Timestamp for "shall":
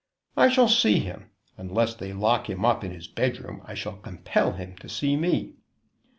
0.49-0.67, 3.75-3.97